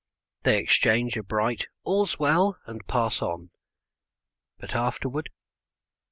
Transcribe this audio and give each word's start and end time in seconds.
They 0.41 0.57
exchange 0.57 1.15
a 1.15 1.21
bright 1.21 1.67
"All's 1.83 2.17
well" 2.17 2.57
and 2.65 2.87
pass 2.87 3.21
on. 3.21 3.51
But 4.57 4.73
afterward? 4.73 5.29